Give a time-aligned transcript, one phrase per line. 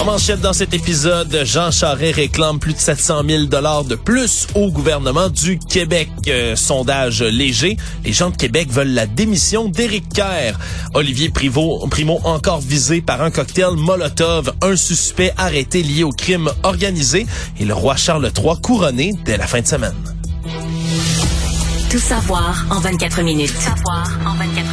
[0.00, 4.48] En manchette dans cet épisode, Jean Charest réclame plus de 700 000 dollars de plus
[4.56, 6.08] au gouvernement du Québec.
[6.26, 7.76] Euh, sondage léger.
[8.04, 10.58] Les gens de Québec veulent la démission d'Éric Kerr.
[10.94, 14.52] Olivier Primo, Primo encore visé par un cocktail Molotov.
[14.60, 17.26] Un suspect arrêté lié au crime organisé.
[17.60, 19.94] Et le roi Charles III couronné dès la fin de semaine.
[21.90, 23.52] Tout savoir en 24 minutes.
[23.54, 24.71] Tout savoir en 24 minutes.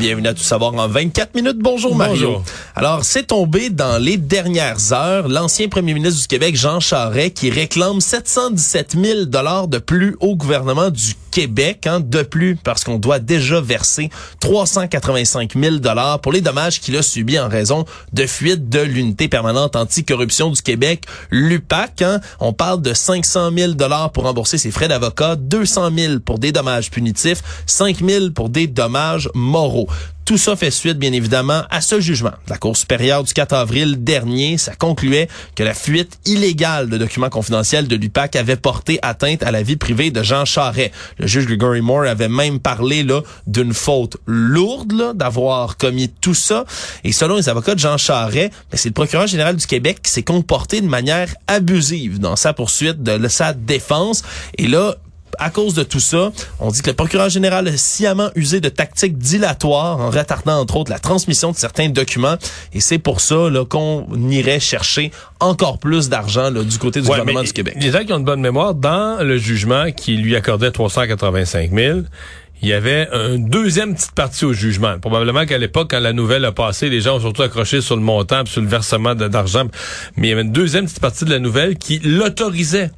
[0.00, 1.58] Bienvenue à Tout savoir en 24 minutes.
[1.58, 2.14] Bonjour Mario.
[2.14, 2.44] Bonjour.
[2.74, 7.50] Alors, c'est tombé dans les dernières heures l'ancien premier ministre du Québec, Jean Charest, qui
[7.50, 12.98] réclame 717 000 dollars de plus au gouvernement du Québec, hein, de plus parce qu'on
[12.98, 18.26] doit déjà verser 385 000 dollars pour les dommages qu'il a subis en raison de
[18.26, 22.02] fuite de l'unité permanente anticorruption du Québec, l'UPAC.
[22.02, 22.20] Hein.
[22.40, 26.52] On parle de 500 000 dollars pour rembourser ses frais d'avocat, 200 000 pour des
[26.52, 29.88] dommages punitifs, 5 000 pour des dommages moraux.
[30.30, 32.30] Tout ça fait suite, bien évidemment, à ce jugement.
[32.46, 37.30] La Cour supérieure du 4 avril dernier, ça concluait que la fuite illégale de documents
[37.30, 40.92] confidentiels de l'UPAC avait porté atteinte à la vie privée de Jean Charest.
[41.18, 43.04] Le juge Gregory Moore avait même parlé
[43.48, 46.64] d'une faute lourde d'avoir commis tout ça.
[47.02, 50.12] Et selon les avocats de Jean Charest, ben, c'est le procureur général du Québec qui
[50.12, 54.22] s'est comporté de manière abusive dans sa poursuite de sa défense.
[54.58, 54.94] Et là,
[55.38, 58.68] à cause de tout ça, on dit que le procureur général a sciemment usé de
[58.68, 62.36] tactiques dilatoires en retardant entre autres la transmission de certains documents
[62.72, 63.36] et c'est pour ça
[63.68, 65.10] qu'on irait chercher
[65.40, 67.76] encore plus d'argent du côté du Ouais, gouvernement du Québec.
[67.80, 72.00] Les gens qui ont de bonne mémoire, dans le jugement qui lui accordait 385 000,
[72.62, 74.98] il y avait un deuxième petite partie au jugement.
[74.98, 78.02] Probablement qu'à l'époque, quand la nouvelle a passé, les gens ont surtout accroché sur le
[78.02, 79.64] montant, sur le versement d'argent.
[80.16, 82.90] Mais il y avait une deuxième petite partie de la nouvelle qui l'autorisait.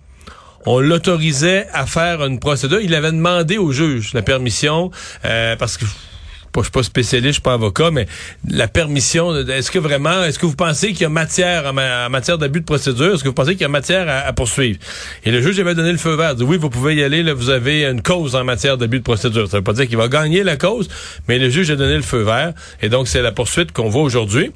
[0.66, 2.80] On l'autorisait à faire une procédure.
[2.80, 4.90] Il avait demandé au juge la permission,
[5.24, 8.06] euh, parce que je suis pas spécialiste, je suis pas avocat, mais
[8.46, 12.06] la permission, est-ce que vraiment, est-ce que vous pensez qu'il y a matière en, ma-
[12.06, 14.78] en matière d'abus de procédure, est-ce que vous pensez qu'il y a matière à, poursuivre?
[15.24, 17.86] Et le juge avait donné le feu vert, oui, vous pouvez y aller, vous avez
[17.86, 19.48] une cause en matière d'abus de procédure.
[19.48, 20.88] Ça veut pas dire qu'il va gagner la cause,
[21.26, 22.52] mais le juge a donné le feu vert,
[22.82, 24.50] et donc c'est la poursuite qu'on voit aujourd'hui.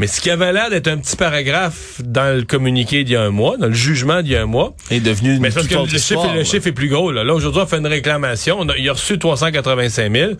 [0.00, 3.22] Mais ce qui avait l'air d'être un petit paragraphe dans le communiqué d'il y a
[3.22, 5.66] un mois, dans le jugement d'il y a un mois, est devenu une mais parce
[5.66, 6.44] que le chiffre, histoire, le là.
[6.44, 7.12] chiffre est plus gros.
[7.12, 8.56] Là, là aujourd'hui, on fait une réclamation.
[8.58, 10.32] On a- il a reçu 385 000.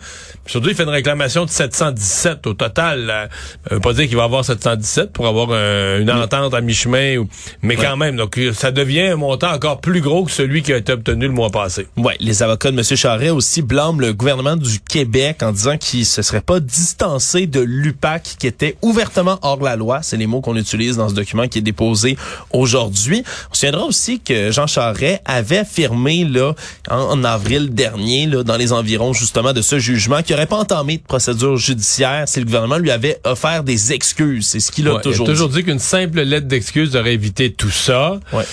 [0.47, 3.05] Aujourd'hui, il fait une réclamation de 717 au total.
[3.05, 3.29] Là.
[3.69, 7.17] Ça veut pas dire qu'il va avoir 717 pour avoir un- une entente à mi-chemin.
[7.17, 7.29] ou-
[7.61, 10.77] Mais quand même, donc ça devient un montant encore plus gros que celui qui a
[10.77, 11.85] été obtenu le mois passé.
[11.97, 12.83] Ouais, les avocats de M.
[12.97, 17.59] Charret aussi blâment le gouvernement du Québec en disant qu'il se serait pas distancé de
[17.59, 19.99] l'UPAC qui était ouvertement hors la loi.
[20.01, 22.17] C'est les mots qu'on utilise dans ce document qui est déposé
[22.51, 23.23] aujourd'hui.
[23.49, 26.53] On se souviendra aussi que Jean Charret avait affirmé là
[26.89, 30.57] en, en avril dernier là dans les environs justement de ce jugement qu'il n'aurait pas
[30.57, 34.47] entamé de procédure judiciaire si le gouvernement lui avait offert des excuses.
[34.47, 35.55] C'est ce qu'il a Ouais, toujours, il a toujours dit.
[35.57, 38.19] dit qu'une simple lettre d'excuse aurait évité tout ça.
[38.33, 38.43] Ouais.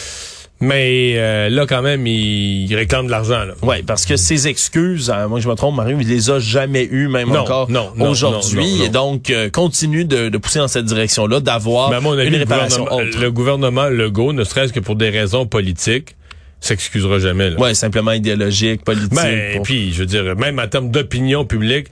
[0.60, 3.44] Mais euh, là, quand même, il, il réclame de l'argent.
[3.44, 3.54] là.
[3.62, 6.84] Ouais, parce que ces excuses, euh, moi je me trompe, Mario, il les a jamais
[6.90, 8.84] eues, même Non, encore non, non, aujourd'hui, non, non, non.
[8.84, 12.26] et donc euh, continue de, de pousser dans cette direction-là, d'avoir Mais à mon avis,
[12.26, 13.20] une le réparation gouvernement, autre.
[13.20, 16.16] le gouvernement Legault, ne serait-ce que pour des raisons politiques,
[16.60, 17.50] s'excusera jamais.
[17.50, 17.60] Là.
[17.60, 19.12] Ouais, simplement idéologique, politique.
[19.14, 21.86] Ben, pour- puis, je veux dire, même en termes d'opinion publique,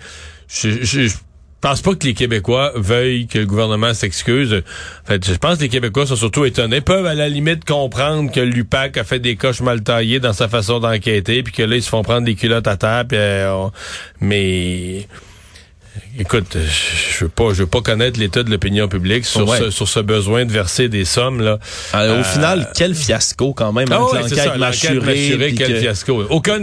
[0.48, 1.14] je, je, je
[1.60, 4.62] pense pas que les Québécois veuillent que le gouvernement s'excuse.
[5.04, 8.30] En fait, je pense que les Québécois sont surtout étonnés, peuvent à la limite comprendre
[8.30, 11.76] que l'UPAC a fait des coches mal taillées dans sa façon d'enquêter, puis que là,
[11.76, 13.68] ils se font prendre des culottes à terre, euh,
[14.20, 15.08] mais...
[16.18, 19.58] Écoute, je veux pas, je veux pas connaître l'état de l'opinion publique sur, Ouais.
[19.58, 21.58] ce, sur ce besoin de verser des sommes là.
[21.92, 25.54] Alors, Euh, au final, quel fiasco quand même Ah avec ouais, l'enquête mâchurée.
[25.56, 26.24] quel que- fiasco.
[26.30, 26.56] Aucun.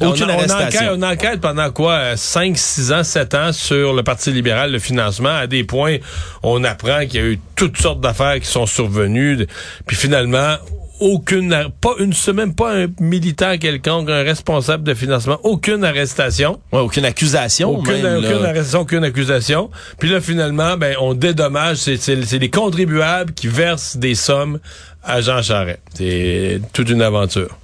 [0.00, 2.16] Aucune on, enquête, on enquête pendant quoi?
[2.16, 5.96] 5, 6 ans, 7 ans sur le Parti libéral, le financement, à des points,
[6.42, 9.46] on apprend qu'il y a eu toutes sortes d'affaires qui sont survenues.
[9.86, 10.56] Puis finalement,
[11.00, 16.60] aucune, pas une semaine, pas un militaire quelconque, un responsable de financement, aucune arrestation.
[16.72, 17.70] Ouais, aucune accusation.
[17.70, 19.70] Aucune, même, aucune arrestation, aucune accusation.
[19.98, 24.58] Puis là, finalement, ben, on dédommage, c'est les contribuables qui versent des sommes
[25.02, 25.80] à Jean Charest.
[25.94, 27.58] C'est toute une aventure.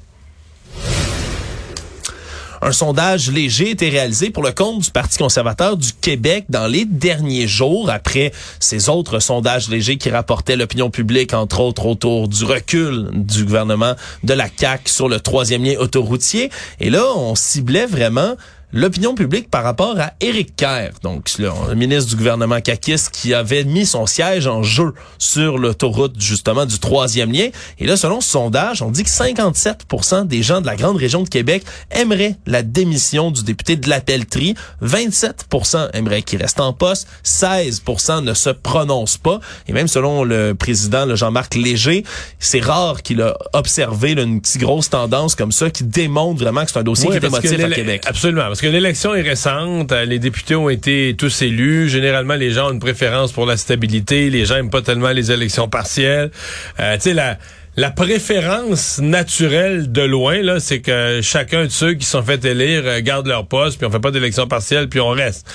[2.62, 6.84] Un sondage léger été réalisé pour le compte du Parti conservateur du Québec dans les
[6.84, 12.44] derniers jours, après ces autres sondages légers qui rapportaient l'opinion publique, entre autres, autour du
[12.44, 16.50] recul du gouvernement de la CAQ sur le troisième lien autoroutier.
[16.80, 18.36] Et là, on ciblait vraiment
[18.72, 23.34] l'opinion publique par rapport à Éric Kerr, donc le, le ministre du gouvernement Kakis qui
[23.34, 27.48] avait mis son siège en jeu sur l'autoroute justement du troisième lien.
[27.78, 31.22] Et là, selon ce sondage, on dit que 57% des gens de la grande région
[31.22, 34.54] de Québec aimeraient la démission du député de la Pelletrie.
[34.82, 37.08] 27% aimeraient qu'il reste en poste.
[37.24, 39.40] 16% ne se prononcent pas.
[39.68, 42.04] Et même selon le président le Jean-Marc Léger,
[42.38, 46.64] c'est rare qu'il a observé là, une petite grosse tendance comme ça qui démontre vraiment
[46.64, 48.02] que c'est un dossier Oui, qui est émotif à Québec.
[48.06, 51.88] Absolument, parce que l'élection est récente, euh, les députés ont été tous élus.
[51.88, 55.32] Généralement, les gens ont une préférence pour la stabilité, les gens aiment pas tellement les
[55.32, 56.30] élections partielles.
[56.78, 57.38] Euh, tu sais, la,
[57.76, 62.82] la préférence naturelle de loin, là, c'est que chacun de ceux qui sont fait élire
[62.84, 65.46] euh, garde leur poste, puis on fait pas d'élection partielle, puis on reste.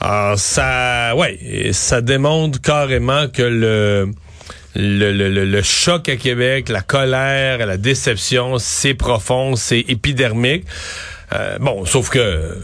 [0.00, 4.10] Alors, ça, ouais, ça démontre carrément que le...
[4.74, 10.64] Le, le, le, le choc à Québec, la colère, la déception, c'est profond, c'est épidermique.
[11.32, 12.58] Euh, bon, sauf que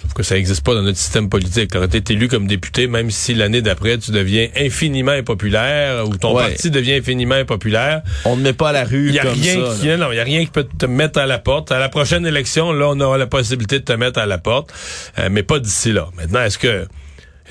[0.00, 1.70] sauf que ça n'existe pas dans notre système politique.
[1.72, 6.16] Quand tu es élu comme député, même si l'année d'après tu deviens infiniment impopulaire ou
[6.16, 6.48] ton Ouais.
[6.48, 9.34] parti devient infiniment impopulaire, On ne met pas à la rue il y a comme
[9.40, 9.76] rien ça.
[9.80, 9.96] qui là.
[9.98, 11.70] non, il y a rien qui peut te mettre à la porte.
[11.70, 14.72] À la prochaine élection, là, on aura la possibilité de te mettre à la porte,
[15.20, 16.08] euh, mais pas d'ici là.
[16.16, 16.86] Maintenant, est-ce que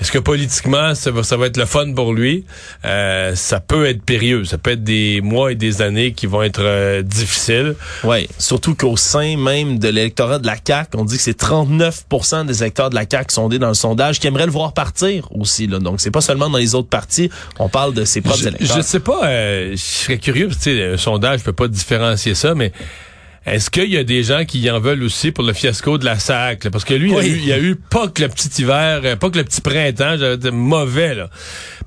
[0.00, 2.44] est-ce que politiquement, ça va, ça va être le fun pour lui?
[2.84, 4.44] Euh, ça peut être périlleux.
[4.44, 7.76] Ça peut être des mois et des années qui vont être euh, difficiles.
[8.02, 12.46] Ouais, surtout qu'au sein même de l'électorat de la CAQ, on dit que c'est 39%
[12.46, 15.66] des électeurs de la CAQ sondés dans le sondage qui aimeraient le voir partir aussi.
[15.66, 15.78] Là.
[15.78, 18.76] Donc, c'est pas seulement dans les autres partis, on parle de ses propres Je, électeurs.
[18.76, 22.54] je sais pas, euh, je serais curieux, tu sais, un sondage peut pas différencier ça,
[22.54, 22.72] mais
[23.46, 26.18] est-ce qu'il y a des gens qui en veulent aussi pour le fiasco de la
[26.18, 26.64] SAC?
[26.64, 26.70] là?
[26.70, 27.26] Parce que lui, il, a Oui.
[27.26, 30.16] eu, il a eu pas que le petit hiver, euh, pas que le petit printemps,
[30.52, 31.28] mauvais, là.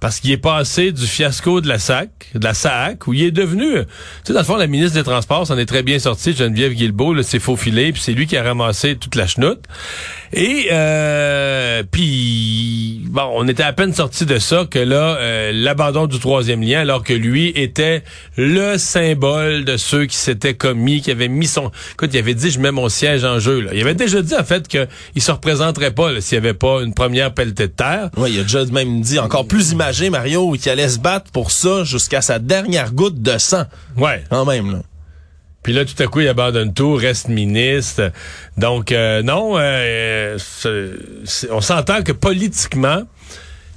[0.02, 3.32] Parce qu'il est passé du fiasco de la SAC, de la SAC, où il est
[3.32, 3.82] devenu, tu
[4.26, 7.22] sais, dans le fond, la ministre des Transports s'en est très bien sortie, Geneviève Guilbeault,
[7.24, 9.64] s'est faufilé, puis c'est lui qui a ramassé toute la chenoute.
[10.34, 16.08] Et, euh, puis, bon, on était à peine sorti de ça que là, euh, l'abandon
[16.08, 18.04] du troisième lien, alors que lui était
[18.36, 21.72] le symbole de ceux qui s'étaient commis, qui avaient mis son...
[21.94, 23.62] Écoute, il avait dit, je mets mon siège en jeu.
[23.62, 23.72] Là.
[23.74, 26.94] Il avait déjà dit, en fait, qu'il se représenterait pas s'il n'y avait pas une
[26.94, 28.10] première pelletée de terre.
[28.18, 31.52] Ouais, il a déjà même dit encore plus imagé, Mario, qu'il allait se battre pour
[31.52, 33.64] ça jusqu'à sa dernière goutte de sang.
[33.98, 34.24] Ouais.
[34.30, 34.80] Quand même, là.
[35.66, 38.12] Puis là, tout à coup, il abandonne tout, reste ministre.
[38.56, 40.38] Donc, euh, non, euh,
[41.50, 43.02] on s'entend que politiquement,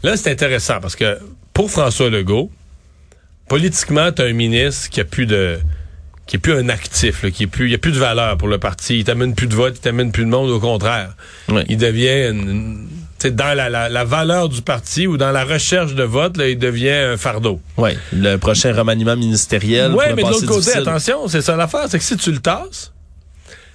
[0.02, 1.18] là, c'est intéressant parce que
[1.54, 2.50] pour François Legault,
[3.48, 5.58] politiquement, tu as un ministre qui a plus de
[6.28, 8.36] qui est plus un actif, là, qui est plus, il y a plus de valeur
[8.36, 8.98] pour le parti.
[9.00, 11.14] Il t'amène plus de votes, il t'amène plus de monde, au contraire.
[11.68, 12.88] Il devient, une- une-
[13.18, 16.36] tu sais, dans la, la, la valeur du parti ou dans la recherche de vote,
[16.36, 17.60] là, il devient un fardeau.
[17.78, 19.90] Ouais, le prochain remaniement ministériel.
[19.90, 20.80] Pourrait mais de l'autre côté, difficile.
[20.82, 22.92] attention, c'est ça l'affaire, c'est que si tu le tasses,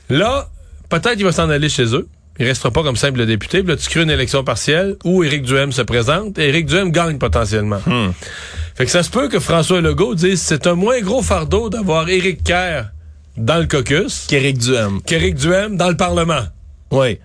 [0.09, 0.47] là,
[0.89, 2.07] peut-être qu'il va s'en aller chez eux.
[2.39, 3.59] Il restera pas comme simple député.
[3.62, 6.91] Puis là, tu crées une élection partielle où Éric Duhem se présente et Éric Duhem
[6.91, 7.80] gagne potentiellement.
[7.85, 8.12] Hmm.
[8.75, 12.09] Fait que ça se peut que François Legault dise c'est un moins gros fardeau d'avoir
[12.09, 12.85] Éric Kerr
[13.38, 15.01] dans le caucus Qu'Éric Duhem.
[15.03, 16.44] qu'Éric Duhem dans le Parlement.
[16.91, 17.19] Ouais.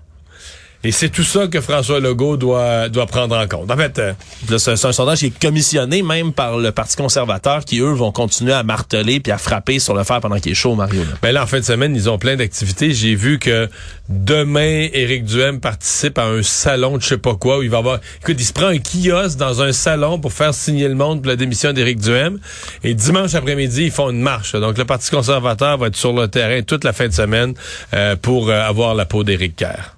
[0.85, 3.69] Et c'est tout ça que François Legault doit, doit prendre en compte.
[3.69, 4.13] En fait, euh,
[4.59, 8.53] c'est un sondage qui est commissionné même par le Parti conservateur qui, eux, vont continuer
[8.53, 11.01] à marteler puis à frapper sur le fer pendant qu'il est chaud, Mario.
[11.01, 11.17] là.
[11.21, 12.93] Ben là, en fin de semaine, ils ont plein d'activités.
[12.93, 13.69] J'ai vu que
[14.09, 17.79] demain, Éric Duhem participe à un salon de je sais pas quoi où il va
[17.79, 17.99] avoir...
[18.23, 21.29] Écoute, il se prend un kiosque dans un salon pour faire signer le monde pour
[21.29, 22.39] la démission d'Éric Duhem.
[22.85, 24.53] Et dimanche après-midi, ils font une marche.
[24.53, 27.55] Donc, le Parti conservateur va être sur le terrain toute la fin de semaine
[27.95, 29.98] euh, pour euh, avoir la peau d'Éric Kerr.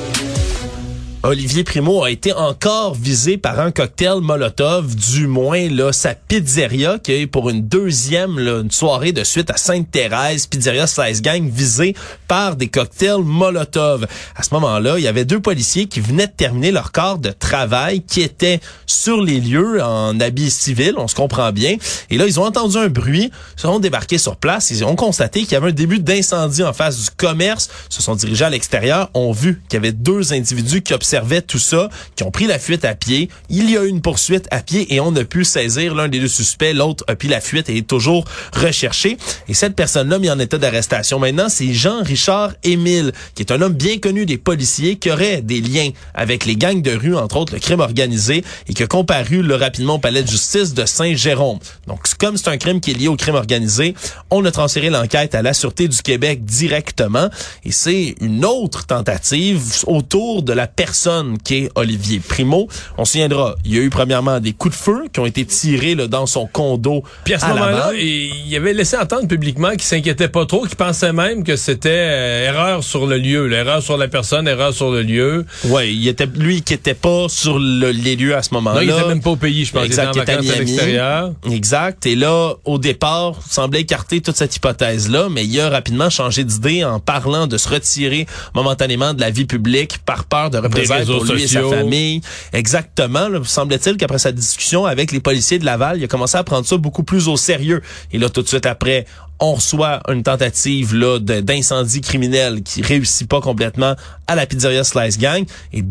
[1.23, 6.97] Olivier Primo a été encore visé par un cocktail Molotov, du moins là sa pizzeria
[6.97, 11.95] qui est pour une deuxième une soirée de suite à Sainte-Thérèse, pizzeria 16 gang visée
[12.27, 14.07] par des cocktails Molotov.
[14.35, 17.29] À ce moment-là, il y avait deux policiers qui venaient de terminer leur quart de
[17.29, 21.75] travail qui étaient sur les lieux en habits civils, on se comprend bien.
[22.09, 25.41] Et là, ils ont entendu un bruit, se sont débarqués sur place, ils ont constaté
[25.41, 29.11] qu'il y avait un début d'incendie en face du commerce, se sont dirigés à l'extérieur,
[29.13, 31.10] ont vu qu'il y avait deux individus qui observaient
[31.47, 33.29] tout ça, qui ont pris la fuite à pied.
[33.49, 36.19] Il y a eu une poursuite à pied et on a pu saisir l'un des
[36.19, 39.17] deux suspects, l'autre a pris la fuite et est toujours recherché.
[39.47, 43.73] Et cette personne-là mis en état d'arrestation maintenant, c'est Jean-Richard Émile, qui est un homme
[43.73, 47.53] bien connu des policiers, qui aurait des liens avec les gangs de rue, entre autres
[47.53, 51.59] le crime organisé, et qui a comparu là, rapidement au palais de justice de Saint-Jérôme.
[51.87, 53.95] Donc, comme c'est un crime qui est lié au crime organisé,
[54.29, 57.29] on a transféré l'enquête à la Sûreté du Québec directement,
[57.65, 62.67] et c'est une autre tentative autour de la personne personne qu'est Olivier Primo.
[62.99, 65.45] On se souviendra, il y a eu premièrement des coups de feu qui ont été
[65.45, 67.03] tirés là, dans son condo.
[67.23, 71.11] Puis à ce moment-là, il avait laissé entendre publiquement qu'il s'inquiétait pas trop, qu'il pensait
[71.11, 75.01] même que c'était euh, erreur sur le lieu, l'erreur sur la personne, erreur sur le
[75.01, 75.43] lieu.
[75.65, 78.83] Ouais, il était lui qui était pas sur le, les lieux à ce moment-là.
[78.83, 79.85] Il était même pas au pays, je pense.
[79.85, 81.31] Exact, il était à l'extérieur.
[81.51, 82.05] Exact.
[82.05, 86.83] Et là, au départ, semblait écarter toute cette hypothèse-là, mais il a rapidement changé d'idée
[86.83, 91.23] en parlant de se retirer momentanément de la vie publique par peur de représailles pour
[91.25, 91.67] lui sociaux.
[91.67, 92.21] et sa famille.
[92.53, 93.27] Exactement.
[93.43, 96.77] Semble-t-il qu'après sa discussion avec les policiers de Laval, il a commencé à prendre ça
[96.77, 97.81] beaucoup plus au sérieux.
[98.11, 99.05] Et là, tout de suite après,
[99.39, 103.95] on reçoit une tentative là d'incendie criminel qui réussit pas complètement
[104.27, 105.45] à la pizzeria Slice Gang.
[105.73, 105.83] Et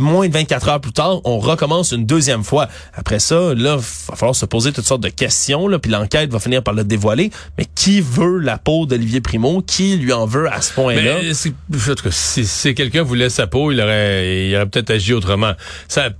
[0.00, 2.68] moins de 24 heures plus tard, on recommence une deuxième fois.
[2.94, 6.38] Après ça, là, va falloir se poser toutes sortes de questions, là, puis l'enquête va
[6.38, 7.30] finir par le dévoiler.
[7.58, 9.62] Mais qui veut la peau d'Olivier Primo?
[9.62, 11.18] Qui lui en veut à ce point-là?
[12.10, 15.52] Si, si quelqu'un voulait sa peau, il aurait, il aurait peut-être agi autrement.
[15.88, 16.10] Ça,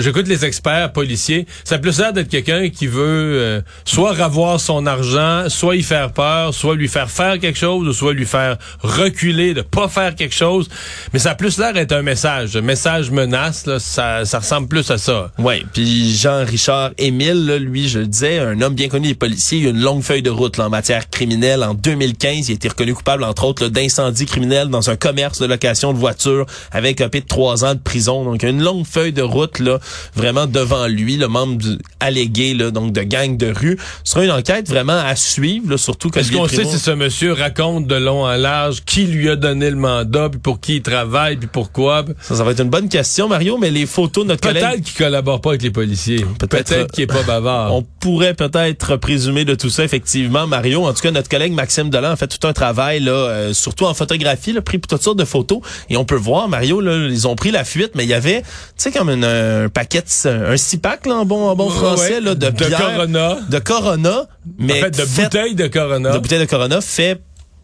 [0.00, 1.46] j'écoute les experts policiers.
[1.64, 3.00] Ça a plus l'air d'être quelqu'un qui veut
[3.38, 7.86] euh, soit ravoir son argent, soit y faire peur, soit lui faire faire quelque chose,
[7.86, 10.68] ou soit lui faire reculer, de pas faire quelque chose.
[11.12, 13.66] Mais ça a plus l'air d'être un message, un message menace.
[13.66, 15.30] Là, ça, ça ressemble plus à ça.
[15.38, 19.58] Ouais, puis Jean-Richard Émile, là, lui, je le disais, un homme bien connu des policiers,
[19.58, 21.62] il a une longue feuille de route là, en matière criminelle.
[21.62, 25.46] En 2015, il a été reconnu coupable, entre autres, d'incendie criminel dans un commerce de
[25.46, 28.24] location de voitures avec un peu de trois ans de prison.
[28.24, 29.78] Donc, une longue feuille de route, là,
[30.14, 33.78] vraiment devant lui, le membre du, allégué, là, donc de gang de rue.
[34.04, 36.90] Ce sera une enquête vraiment à suivre, là, surtout que Est-ce qu'on sait si ce
[36.90, 40.76] monsieur raconte de long en large qui lui a donné le mandat, puis pour qui
[40.76, 42.04] il travaille, puis pourquoi?
[42.20, 44.62] Ça, ça va être une bonne question, Mario, mais les photos de notre collègue...
[44.64, 46.24] Peut-être qu'il collabore pas avec les policiers.
[46.38, 47.74] Peut-être- Peut-être qu'il est pas bavard.
[47.74, 50.86] On pourrait peut-être présumer de tout ça, effectivement, Mario.
[50.86, 53.84] En tout cas, notre collègue Maxime Delan a fait tout un travail, là, euh, surtout
[53.86, 55.60] en photographie, là, pris toutes sortes de photos.
[55.88, 58.42] Et on peut voir, Mario, là, ils ont pris la fuite, mais il y avait,
[58.42, 62.14] tu sais, comme une- un paquet, un six pack, là, en bon, en bon français,
[62.14, 62.20] ouais.
[62.20, 63.38] là, de, De bière, Corona.
[63.48, 64.26] de Corona,
[64.58, 66.12] mais en fait, de fait- bouteilles de Corona.
[66.12, 67.20] de bouteilles de Corona fait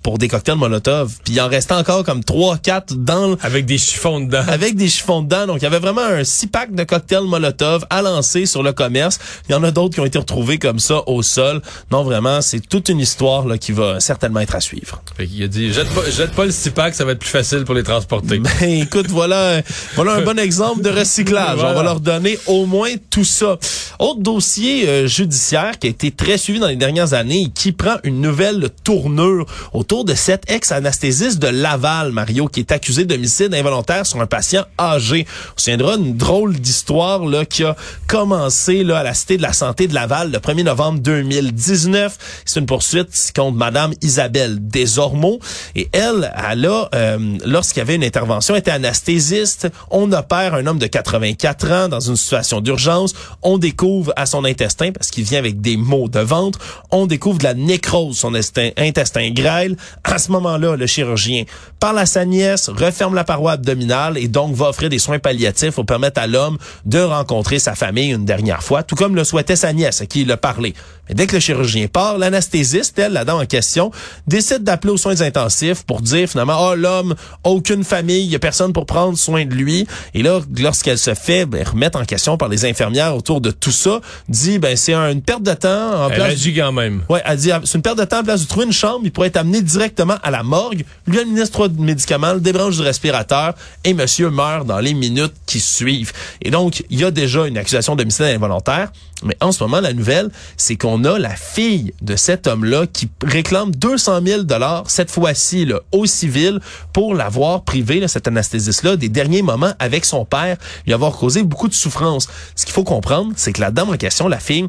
[0.07, 1.15] pour des cocktails Molotov.
[1.25, 4.45] Puis il en restait encore comme trois, quatre dans le- Avec des chiffons dedans.
[4.47, 5.49] avec des chiffons dedans.
[5.49, 8.73] Donc, il y avait vraiment un six pack de cocktails Molotov à lancer sur le
[8.73, 9.19] commerce.
[9.49, 11.61] Il y en a d'autres qui ont été retrouvés comme ça au sol.
[11.91, 15.03] Non, vraiment, c'est toute une histoire là, qui va certainement être à suivre.
[15.17, 17.65] Fait qu'il a dit, jette pas, jette pas le six-pack, ça va être plus facile
[17.65, 18.39] pour les transporter.
[18.39, 19.61] Ben, écoute, voilà,
[19.97, 21.57] voilà un bon exemple de recyclage.
[21.57, 21.73] Voilà.
[21.73, 23.59] On va leur donner au moins tout ça.
[23.99, 27.73] Autre dossier euh, judiciaire qui a été très suivi dans les dernières années et qui
[27.73, 33.55] prend une nouvelle tournure autour de cet ex-anesthésiste de Laval, Mario, qui est accusé d'homicide
[33.55, 35.27] involontaire sur un patient âgé.
[35.57, 37.77] On se une drôle d'histoire là qui a
[38.07, 42.43] commencé là à la Cité de la Santé de Laval le 1er novembre 2019.
[42.45, 45.39] C'est une poursuite contre Madame Isabelle Desormeaux.
[45.75, 49.69] Et elle, elle a, euh, lorsqu'il y avait une intervention, était anesthésiste.
[49.91, 53.15] On opère un homme de 84 ans dans une situation d'urgence.
[53.43, 56.59] On découvre à son intestin, parce qu'il vient avec des maux de ventre,
[56.91, 59.77] on découvre de la nécrose, son estin- intestin grêle.
[60.05, 61.45] À ce moment-là, le chirurgien
[61.81, 65.75] parle à sa nièce, referme la paroi abdominale et donc va offrir des soins palliatifs
[65.75, 69.57] pour permettre à l'homme de rencontrer sa famille une dernière fois, tout comme le souhaitait
[69.57, 70.75] sa nièce à qui il a parlé.
[71.09, 73.91] Mais dès que le chirurgien part, l'anesthésiste, elle, la dame en question,
[74.27, 78.35] décide d'appeler aux soins intensifs pour dire finalement, oh, l'homme a aucune famille, il y
[78.35, 79.87] a personne pour prendre soin de lui.
[80.15, 83.71] Et là, lorsqu'elle se fait ben, remettre en question par les infirmières autour de tout
[83.71, 86.05] ça, dit, ben c'est un- une perte de temps.
[86.07, 87.03] En Elle place agit quand même.
[87.09, 89.01] Ouais, elle dit, ah, c'est une perte de temps en place de trouver une chambre,
[89.05, 92.83] il pourrait être amené directement à la morgue, lui administre trois médicaments, le débranche du
[92.83, 96.13] respirateur, et monsieur meurt dans les minutes qui suivent.
[96.43, 98.91] Et donc, il y a déjà une accusation d'homicide involontaire,
[99.23, 103.09] mais en ce moment, la nouvelle, c'est qu'on a la fille de cet homme-là qui
[103.25, 106.61] réclame 200 000 dollars, cette fois-ci, au civil,
[106.93, 111.43] pour l'avoir privé, là, cet anesthésiste-là, des derniers moments avec son père, lui avoir causé
[111.43, 112.29] beaucoup de souffrance.
[112.55, 114.69] Ce qu'il faut comprendre, c'est que la dame en question, la fille,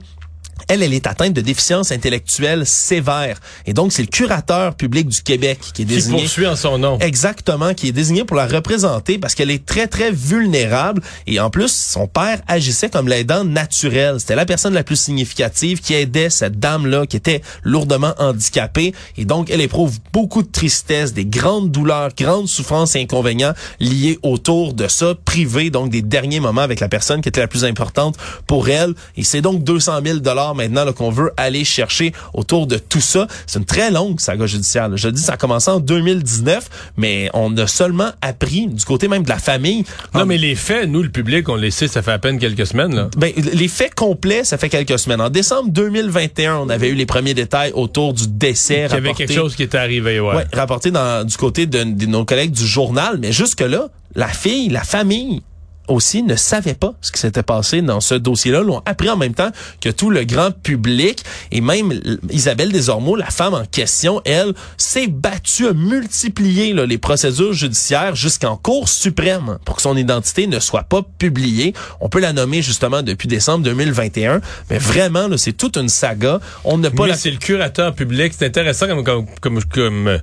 [0.67, 3.39] elle, elle est atteinte de déficience intellectuelle sévère.
[3.65, 6.19] Et donc, c'est le curateur public du Québec qui est Qui désigné.
[6.21, 6.97] poursuit en son nom.
[6.99, 11.01] Exactement, qui est désigné pour la représenter parce qu'elle est très, très vulnérable.
[11.25, 14.19] Et en plus, son père agissait comme l'aidant naturel.
[14.19, 18.93] C'était la personne la plus significative qui aidait cette dame-là qui était lourdement handicapée.
[19.17, 24.19] Et donc, elle éprouve beaucoup de tristesse, des grandes douleurs, grandes souffrances et inconvénients liés
[24.23, 27.65] autour de ça, privé donc des derniers moments avec la personne qui était la plus
[27.65, 28.93] importante pour elle.
[29.15, 33.01] Et c'est donc 200 000 dollars maintenant là, qu'on veut aller chercher autour de tout
[33.01, 33.27] ça.
[33.45, 34.89] C'est une très longue saga judiciaire.
[34.89, 34.95] là.
[34.95, 39.23] Je dis, ça a commencé en 2019, mais on a seulement appris du côté même
[39.23, 39.83] de la famille.
[40.13, 42.39] Non, en- mais les faits, nous, le public, on les sait, ça fait à peine
[42.39, 43.09] quelques semaines, là.
[43.17, 45.21] ben, les faits complets, ça fait quelques semaines.
[45.21, 48.85] En décembre 2021, on avait eu les premiers détails autour du décès.
[48.89, 50.35] Il y avait quelque chose qui était arrivé, ouais.
[50.35, 53.17] Ouais, rapporté dans, du côté de, de nos collègues du journal.
[53.19, 55.41] Mais jusque-là, la fille, la famille
[55.87, 59.33] aussi ne savaient pas ce qui s'était passé dans ce dossier-là, l'ont appris en même
[59.33, 59.51] temps
[59.81, 61.93] que tout le grand public et même
[62.29, 68.15] Isabelle Desormeaux, la femme en question, elle s'est battue à multiplier là, les procédures judiciaires
[68.15, 71.73] jusqu'en Cour suprême pour que son identité ne soit pas publiée.
[72.01, 76.39] On peut la nommer justement depuis décembre 2021, mais vraiment c'est toute une saga.
[76.63, 77.15] On n'a pas la...
[77.15, 80.17] c'est le curateur public, c'est intéressant comme comme comme, comme euh,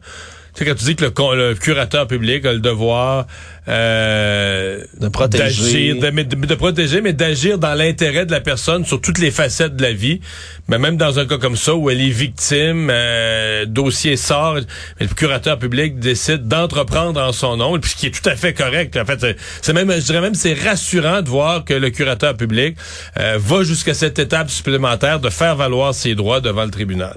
[0.59, 3.27] sais, quand tu dis que le, con- le curateur public a le devoir
[3.67, 5.95] euh, De protéger.
[5.95, 9.31] de, mais de- de protéger, mais d'agir dans l'intérêt de la personne sur toutes les
[9.31, 10.21] facettes de la vie.
[10.69, 14.55] Mais même dans un cas comme ça où elle est victime, euh, dossier sort,
[15.01, 18.37] mais le curateur public décide d'entreprendre en son nom, puis ce qui est tout à
[18.37, 18.97] fait correct.
[18.97, 22.37] En fait, c'est- c'est même, je dirais même, c'est rassurant de voir que le curateur
[22.37, 22.77] public
[23.19, 27.17] euh, va jusqu'à cette étape supplémentaire de faire valoir ses droits devant le tribunal.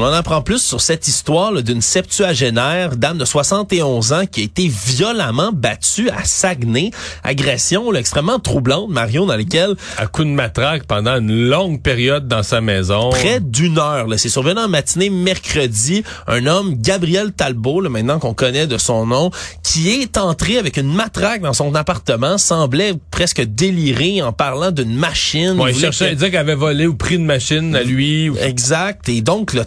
[0.00, 4.44] On en apprend plus sur cette histoire d'une septuagénaire, dame de 71 ans, qui a
[4.44, 6.90] été violemment battue à Saguenay.
[7.22, 12.26] Agression là, extrêmement troublante, Mario, dans laquelle à coup de matraque pendant une longue période
[12.28, 13.10] dans sa maison.
[13.10, 18.32] près d'une heure, c'est survenu en matinée mercredi, un homme, Gabriel Talbot, là, maintenant qu'on
[18.32, 19.30] connaît de son nom,
[19.62, 24.94] qui est entré avec une matraque dans son appartement, semblait presque déliré en parlant d'une
[24.94, 25.56] machine.
[25.56, 28.30] Bon, il cherchait que- à dire qu'elle avait volé ou pris une machine à lui.
[28.30, 29.06] ou- Exact.
[29.10, 29.66] Et donc, le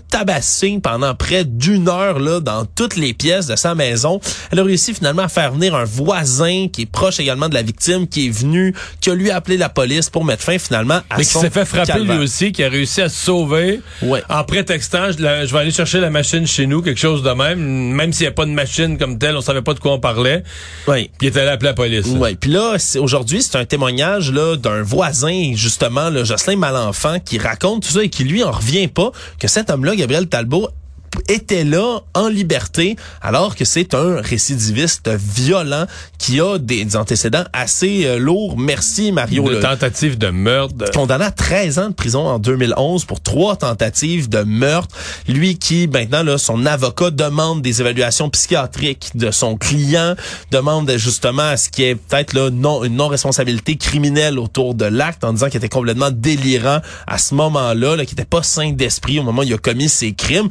[0.82, 4.20] pendant près d'une heure là dans toutes les pièces de sa maison.
[4.52, 7.62] Elle a réussi finalement à faire venir un voisin qui est proche également de la
[7.62, 11.18] victime, qui est venu, qui a lui appelé la police pour mettre fin finalement à
[11.18, 12.16] Mais qui s'est fait frapper calvaire.
[12.18, 14.24] lui aussi, qui a réussi à se sauver Ouais.
[14.30, 17.32] en prétextant je, la- je vais aller chercher la machine chez nous, quelque chose de
[17.32, 19.94] même, même s'il n'y a pas de machine comme telle, on savait pas de quoi
[19.94, 20.44] on parlait.
[20.88, 21.10] Oui.
[21.18, 22.08] Puis il est allé appeler la police.
[22.08, 27.38] Ouais, puis là aujourd'hui, c'est un témoignage là d'un voisin justement le Jocelyn Malenfant qui
[27.38, 30.83] raconte tout ça et qui lui en revient pas que cet homme-là Gabriel Talbot
[31.28, 35.86] était là en liberté alors que c'est un récidiviste violent
[36.18, 38.58] qui a des, des antécédents assez euh, lourds.
[38.58, 39.50] Merci Mario.
[39.50, 40.92] De tentative de meurtre.
[40.94, 44.96] condamné à 13 ans de prison en 2011 pour trois tentatives de meurtre.
[45.28, 50.16] Lui qui, maintenant, là, son avocat demande des évaluations psychiatriques de son client,
[50.52, 54.86] demande justement à ce qu'il y ait peut-être là, non, une non-responsabilité criminelle autour de
[54.86, 58.72] l'acte en disant qu'il était complètement délirant à ce moment-là, là, qu'il était pas sain
[58.72, 60.50] d'esprit au moment où il a commis ses crimes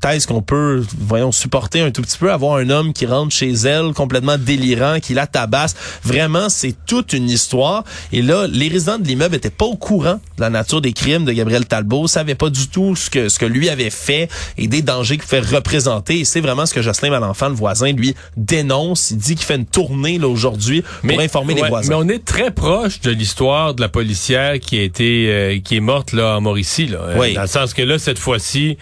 [0.00, 3.50] thèse qu'on peut, voyons, supporter un tout petit peu, avoir un homme qui rentre chez
[3.50, 5.74] elle complètement délirant, qui la tabasse.
[6.02, 7.84] Vraiment, c'est toute une histoire.
[8.12, 11.24] Et là, les résidents de l'immeuble étaient pas au courant de la nature des crimes
[11.24, 14.66] de Gabriel Talbot, savaient pas du tout ce que, ce que lui avait fait et
[14.66, 16.20] des dangers qu'il fait représenter.
[16.20, 19.10] Et c'est vraiment ce que Jocelyn Malenfant, le voisin, lui, dénonce.
[19.10, 21.90] Il dit qu'il fait une tournée, là, aujourd'hui, pour informer les voisins.
[21.90, 25.76] Mais on est très proche de l'histoire de la policière qui a été euh, qui
[25.76, 27.00] est morte là en Mauricie là.
[27.16, 27.34] Oui.
[27.34, 28.76] Dans le sens que là cette fois-ci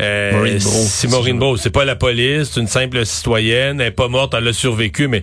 [0.00, 4.08] euh, c'est Maureen Brault, c'est pas la police, c'est une simple citoyenne, elle est pas
[4.08, 5.22] morte, elle a survécu, mais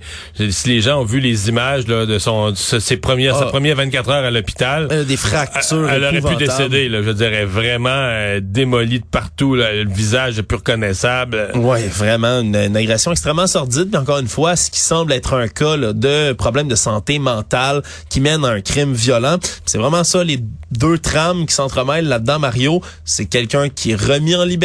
[0.49, 3.49] si les gens ont vu les images là, de son de ses premières, sa Ah.
[3.49, 5.89] première 24 heures à l'hôpital, Euh, des fractures.
[5.89, 10.39] elle aurait pu décéder, là, je dirais vraiment euh, démolie de partout, là, le visage
[10.39, 11.49] est plus reconnaissable.
[11.55, 13.89] Oui, vraiment une, une agression extrêmement sordide.
[13.91, 17.19] Mais encore une fois, ce qui semble être un cas là, de problème de santé
[17.19, 19.38] mentale qui mène à un crime violent.
[19.65, 20.39] C'est vraiment ça, les
[20.71, 22.81] deux trames qui s'entremêlent là-dedans, Mario.
[23.05, 24.62] C'est quelqu'un qui est remis en liberté,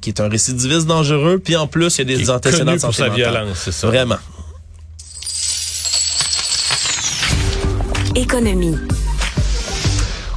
[0.00, 2.96] qui est un récidiviste dangereux, puis en plus, il y a des antécédents de santé
[2.96, 3.16] sa mentale.
[3.16, 3.86] violence, c'est ça.
[3.86, 4.18] Vraiment.
[8.14, 8.76] Économie.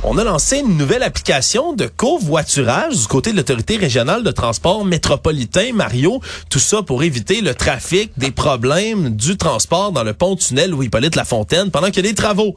[0.06, 4.84] On a lancé une nouvelle application de covoiturage du côté de l'autorité régionale de transport
[4.84, 6.20] métropolitain, Mario.
[6.50, 11.72] Tout ça pour éviter le trafic, des problèmes du transport dans le pont-tunnel Louis-Hippolyte Lafontaine
[11.72, 12.56] pendant qu'il y a des travaux.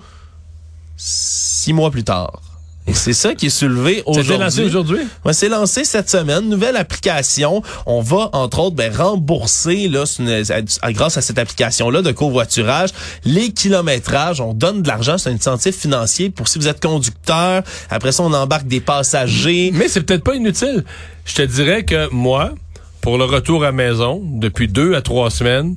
[0.96, 2.40] Six mois plus tard.
[2.88, 4.38] Et c'est ça qui est soulevé aujourd'hui.
[4.38, 4.98] lancé aujourd'hui?
[5.24, 7.62] Ouais, c'est lancé cette semaine, nouvelle application.
[7.84, 12.12] On va entre autres ben, rembourser là, c'est une- à- grâce à cette application-là de
[12.12, 12.90] covoiturage
[13.24, 14.40] les kilométrages.
[14.40, 17.62] On donne de l'argent, c'est un incentif financier pour si vous êtes conducteur.
[17.90, 19.70] Après ça, on embarque des passagers.
[19.74, 20.84] Mais c'est peut-être pas inutile.
[21.24, 22.52] Je te dirais que moi,
[23.00, 25.74] pour le retour à maison, depuis deux à trois semaines,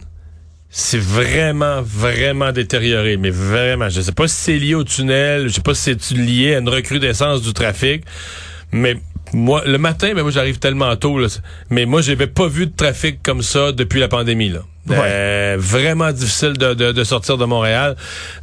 [0.69, 3.17] c'est vraiment, vraiment détérioré.
[3.17, 6.15] Mais vraiment, je sais pas si c'est lié au tunnel, je sais pas si c'est
[6.15, 8.03] lié à une recrudescence du trafic,
[8.71, 8.97] mais
[9.33, 11.27] moi, le matin, ben moi j'arrive tellement tôt, là,
[11.69, 14.49] mais moi j'avais pas vu de trafic comme ça depuis la pandémie.
[14.49, 14.61] Là.
[14.91, 17.95] Euh, vraiment difficile de, de, de sortir de Montréal.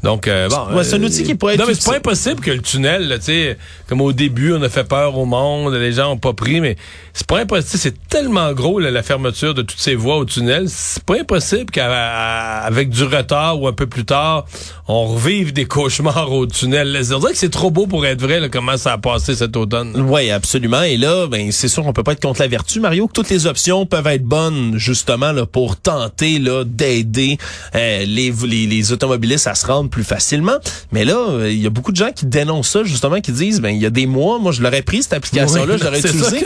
[0.03, 0.77] Donc, euh, bon.
[0.77, 3.13] Ouais, c'est un outil qui pourrait être Non, mais c'est pas impossible que le tunnel,
[3.19, 6.33] tu sais, comme au début, on a fait peur au monde, les gens ont pas
[6.33, 6.77] pris, mais
[7.13, 7.79] c'est pas impossible.
[7.79, 10.67] C'est tellement gros, là, la fermeture de toutes ces voies au tunnel.
[10.69, 14.47] C'est pas impossible qu'avec du retard ou un peu plus tard,
[14.89, 16.97] on revive des cauchemars au tunnel.
[17.03, 19.57] C'est vrai que c'est trop beau pour être vrai, là, comment ça a passé cet
[19.57, 19.93] automne.
[19.97, 20.83] Oui, absolument.
[20.83, 23.31] Et là, ben, c'est sûr qu'on peut pas être contre la vertu, Mario, que toutes
[23.31, 27.39] les options peuvent être bonnes, justement, là, pour tenter là, d'aider
[27.75, 30.57] euh, les, les, les automobilistes à se rendre plus facilement.
[30.93, 33.61] Mais là, euh, il y a beaucoup de gens qui dénoncent ça, justement, qui disent,
[33.61, 36.01] ben, il y a des mois, moi, je l'aurais pris, cette application-là, Oui, je l'aurais
[36.01, 36.45] utilisée.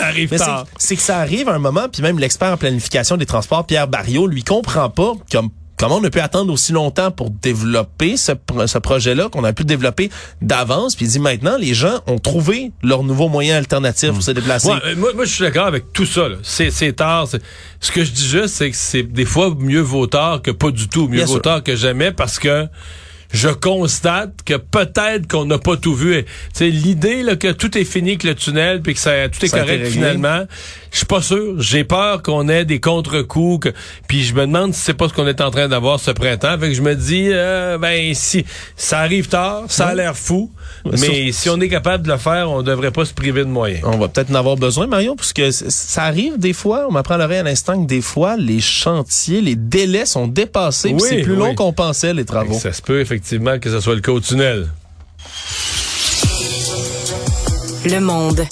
[0.78, 3.88] c'est que ça arrive à un moment, puis même l'expert en planification des transports, Pierre
[3.88, 5.50] Barriot, lui comprend pas comme
[5.80, 9.54] Comment on a pu attendre aussi longtemps pour développer ce, pro- ce projet-là qu'on a
[9.54, 10.10] pu développer
[10.42, 10.94] d'avance?
[10.94, 14.68] Puis il dit maintenant, les gens ont trouvé leur nouveau moyen alternatif pour se déplacer.
[14.68, 16.26] Ouais, euh, moi, moi, je suis d'accord avec tout ça.
[16.42, 17.26] C'est, tard.
[17.80, 20.70] Ce que je dis juste, c'est que c'est des fois mieux vaut tard que pas
[20.70, 21.08] du tout.
[21.08, 21.42] Mieux Bien vaut sûr.
[21.42, 22.66] tard que jamais parce que
[23.32, 26.24] je constate que peut-être qu'on n'a pas tout vu.
[26.24, 29.44] Tu sais, l'idée là, que tout est fini avec le tunnel puis que ça, tout
[29.44, 30.44] est Ça correct finalement,
[30.90, 31.60] je suis pas sûr.
[31.60, 33.70] J'ai peur qu'on ait des contre-coups.
[33.70, 33.74] que-
[34.08, 36.58] Puis je me demande si c'est pas ce qu'on est en train d'avoir ce printemps.
[36.58, 38.44] Fait que je me dis, euh, ben si
[38.76, 40.50] ça arrive tard, ça a l'air fou.
[40.98, 43.82] Mais si on est capable de le faire, on devrait pas se priver de moyens.
[43.84, 47.16] On va peut-être en avoir besoin, Mario, parce que ça arrive des fois, on m'apprend
[47.16, 51.32] l'oreille à l'instant que des fois, les chantiers, les délais sont dépassés, Oui, c'est plus
[51.34, 51.38] oui.
[51.38, 52.58] long qu'on pensait, les travaux.
[52.58, 53.19] Ça se peut effectivement
[53.60, 54.68] que ce soit le cas au tunnel.
[57.84, 58.44] Le monde.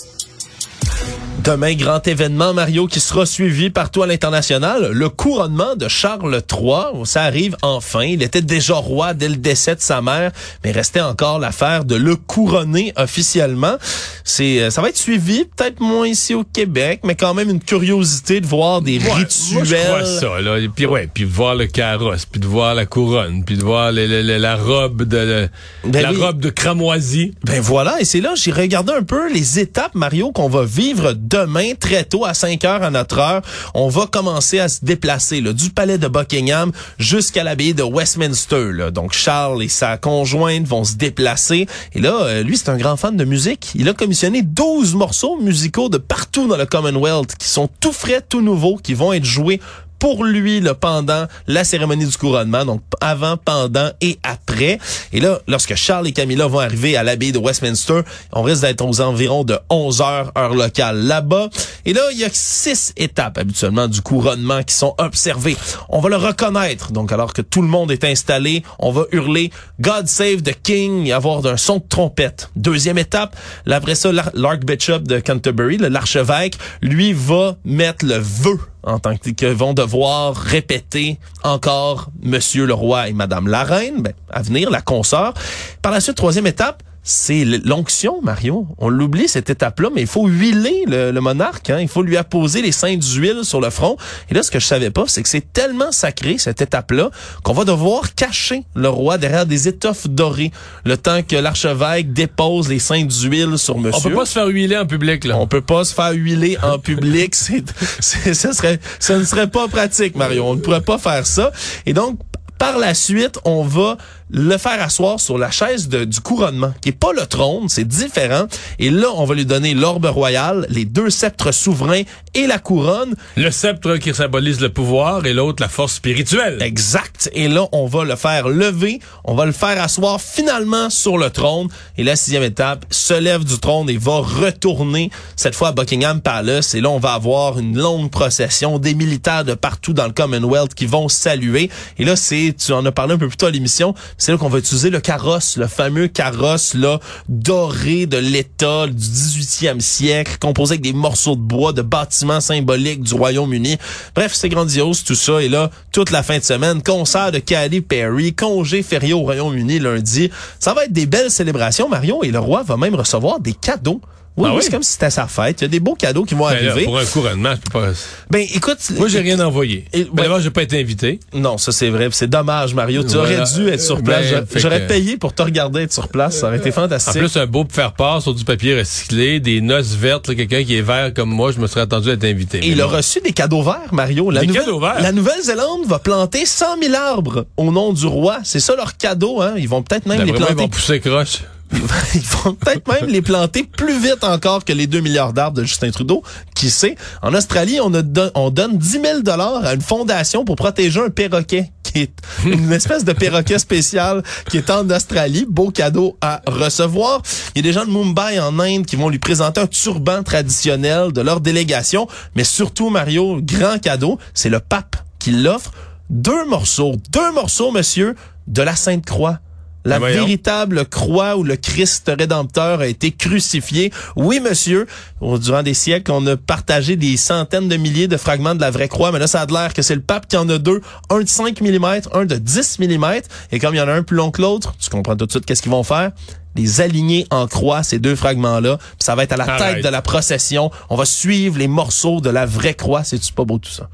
[1.49, 4.91] Demain, grand événement, Mario, qui sera suivi partout à l'international.
[4.93, 7.07] Le couronnement de Charles III.
[7.07, 8.03] Ça arrive enfin.
[8.05, 10.31] Il était déjà roi dès le décès de sa mère,
[10.63, 13.77] mais restait encore l'affaire de le couronner officiellement.
[14.25, 17.61] C'est, euh, ça va être suivi, peut-être moins ici au Québec, mais quand même une
[17.61, 19.55] curiosité de voir des Ouais, rituels.
[19.55, 20.59] Moi, je crois ça, là.
[20.59, 23.63] Et puis, ouais, puis de voir le carrosse, puis de voir la couronne, puis de
[23.65, 25.49] voir le- le- le- la robe de,
[25.87, 26.17] Ben la oui.
[26.21, 27.33] robe de cramoisie.
[27.45, 31.15] Ben voilà, et c'est là, j'ai regardé un peu les étapes, Mario, qu'on va vivre
[31.15, 31.38] demain,
[31.79, 33.43] très tôt, à 5 heures à notre heure.
[33.75, 38.91] On va commencer à se déplacer, du palais de Buckingham jusqu'à l'abbaye de Westminster.
[38.93, 41.67] Donc, Charles et sa conjointe vont se déplacer.
[41.95, 43.73] Et là, euh, lui, c'est un grand fan de musique.
[43.75, 48.23] Il a commissionné 12 morceaux musicaux de partout dans le Commonwealth qui sont tout frais,
[48.27, 49.61] tout nouveaux, qui vont être joués
[49.99, 54.79] pour lui le pendant la cérémonie du couronnement, donc avant, pendant et après.
[55.13, 58.01] Et là, lorsque Charles et Camilla vont arriver à l'abbaye de Westminster,
[58.33, 61.49] on risque d'être aux environs de 11 heures heure locale là-bas.
[61.85, 65.57] Et là, il y a six étapes habituellement du couronnement qui sont observées.
[65.89, 66.93] On va le reconnaître.
[66.93, 71.07] Donc, alors que tout le monde est installé, on va hurler God Save the King
[71.07, 72.51] et avoir un son de trompette.
[72.57, 78.59] Deuxième étape, là, après ça, l'ar- l'Archbishop de Canterbury, l'archevêque, lui va mettre le vœu
[78.83, 84.03] en tant que, que vont devoir répéter encore Monsieur le roi et Madame la reine,
[84.03, 85.35] ben, à venir, la consort.
[85.83, 88.67] Par la suite, troisième étape, c'est l'onction, Mario.
[88.77, 91.71] On l'oublie, cette étape-là, mais il faut huiler le, le monarque.
[91.71, 91.79] Hein?
[91.81, 93.97] Il faut lui apposer les saintes huiles sur le front.
[94.31, 97.11] Et là, ce que je savais pas, c'est que c'est tellement sacré, cette étape-là,
[97.43, 100.53] qu'on va devoir cacher le roi derrière des étoffes dorées
[100.85, 104.09] le temps que l'archevêque dépose les saintes huiles sur monsieur.
[104.09, 105.39] On peut pas se faire huiler en public, là.
[105.39, 107.35] On peut pas se faire huiler en public.
[107.35, 107.65] C'est,
[108.01, 110.45] c'est- ça serait, ça ne serait pas pratique, Mario.
[110.45, 111.53] On ne pourrait pas faire ça.
[111.87, 112.19] Et donc,
[112.59, 113.97] par la suite, on va
[114.31, 117.87] le faire asseoir sur la chaise de- du couronnement, qui est pas le trône, c'est
[117.87, 118.47] différent.
[118.79, 122.03] Et là, on va lui donner l'orbe royal, les deux sceptres souverains
[122.35, 123.15] et la couronne.
[123.37, 126.59] Le sceptre qui symbolise le pouvoir et l'autre la force spirituelle.
[126.63, 127.31] Exact.
[127.33, 131.31] Et là, on va le faire lever, on va le faire asseoir finalement sur le
[131.31, 131.69] trône.
[131.97, 136.21] Et la sixième étape, se lève du trône et va retourner cette fois à Buckingham
[136.21, 136.75] Palace.
[136.75, 140.75] Et là, on va avoir une longue procession des militaires de partout dans le Commonwealth
[140.75, 141.71] qui vont saluer.
[141.99, 144.39] Et là, c'est, tu en as parlé un peu plus tôt à l'émission, c'est là
[144.39, 150.39] qu'on va utiliser le carrosse, le fameux carrosse là doré de l'État du 18e siècle,
[150.41, 153.79] composé avec des morceaux de bois, de bâtiments symboliques du Royaume-Uni.
[154.17, 155.41] Bref, c'est grandiose tout ça.
[155.41, 159.79] Et là, toute la fin de semaine, concert de Katy Perry, congé férié au Royaume-Uni
[159.79, 160.31] lundi.
[160.59, 164.01] Ça va être des belles célébrations, Marion, et le roi va même recevoir des cadeaux.
[164.39, 164.63] Oui, Ah oui, oui?
[164.65, 165.61] c'est comme si c'était sa fête.
[165.61, 166.85] Il y a des beaux cadeaux qui vont Ben là, arriver.
[166.85, 167.89] pour un couronnement, je peux pas.
[168.31, 168.79] Ben, écoute.
[168.97, 169.85] Moi, j'ai rien envoyé.
[169.93, 171.19] Et- Ben, D'abord, j'ai pas été invité.
[171.35, 172.09] Non, ça c'est vrai.
[172.13, 173.03] C'est dommage, Mario.
[173.03, 173.43] Tu Voilà.
[173.43, 174.31] aurais dû être sur place.
[174.31, 176.39] ben, fait J'aurais que- payé pour te regarder être sur place.
[176.39, 177.19] Ça aurait été En fantastique.
[177.19, 180.83] plus, un beau faire part sur du papier recyclé, des noces vertes, quelqu'un qui est
[180.83, 182.59] vert comme moi, je me serais attendu à être invité.
[182.59, 184.31] Et il a reçu des cadeaux verts, Mario.
[184.31, 185.01] La Des nouvelle, cadeaux verts?
[185.01, 188.39] La Nouvelle-Zélande va planter 100 000 arbres au nom du roi.
[188.45, 189.55] C'est ça leur cadeau, hein.
[189.57, 190.55] Ils vont peut-être même les moi, ils planter.
[190.63, 191.39] vont pousser croche.
[192.15, 195.65] Ils vont peut-être même les planter plus vite encore que les 2 milliards d'arbres de
[195.65, 196.23] Justin Trudeau.
[196.55, 196.97] Qui sait?
[197.23, 201.01] En Australie, on, a don- on donne 10 000 dollars à une fondation pour protéger
[201.01, 202.13] un perroquet qui est
[202.47, 205.47] une espèce de perroquet spécial qui est en Australie.
[205.49, 207.23] Beau cadeau à recevoir.
[207.55, 210.23] Il y a des gens de Mumbai en Inde qui vont lui présenter un turban
[210.23, 212.07] traditionnel de leur délégation.
[212.35, 215.71] Mais surtout, Mario, grand cadeau, c'est le pape qui l'offre.
[216.11, 218.15] Deux morceaux, deux morceaux, monsieur,
[218.47, 219.41] de la Sainte Croix.
[219.89, 220.21] La voyons.
[220.21, 223.93] véritable croix où le Christ rédempteur a été crucifié.
[224.17, 224.87] Oui, monsieur,
[225.21, 228.89] durant des siècles, on a partagé des centaines de milliers de fragments de la vraie
[228.89, 231.21] croix, mais là, ça a l'air que c'est le pape qui en a deux, un
[231.21, 233.05] de 5 mm, un de 10 mm,
[233.53, 235.31] et comme il y en a un plus long que l'autre, tu comprends tout de
[235.31, 236.13] suite qu'est-ce qu'ils vont faire?
[236.57, 239.77] Les aligner en croix, ces deux fragments-là, ça va être à la Arrête.
[239.77, 240.71] tête de la procession.
[240.91, 243.05] On va suivre les morceaux de la vraie croix.
[243.05, 243.89] C'est-tu pas beau tout ça?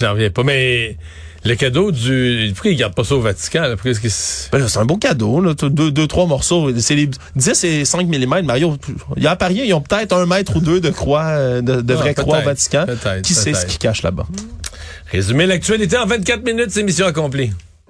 [0.00, 0.42] J'en reviens pas.
[0.42, 0.96] Mais
[1.44, 2.50] le cadeau du.
[2.54, 3.62] Pourquoi ils gardent pas ça au Vatican?
[3.62, 3.76] Là?
[3.76, 4.10] Pourquoi qu'ils-
[4.52, 5.54] Ben c'est un beau cadeau, là.
[5.54, 6.70] Deux, deux, trois morceaux.
[6.78, 8.42] C'est les 10 et 5 mm.
[8.44, 8.76] Mario,
[9.16, 11.60] il y a à parier, ils ont peut-être un mètre ou deux de croix, euh,
[11.60, 12.84] de, de Ah, vraie croix au Vatican.
[12.86, 13.66] peut-être, Qui sait ce peut-être.
[13.72, 14.26] qui cache là-bas?
[15.12, 17.52] Résumer l'actualité en 24 minutes, c'est mission accomplie.